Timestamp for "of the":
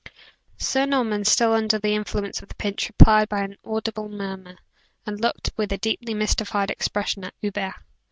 2.41-2.55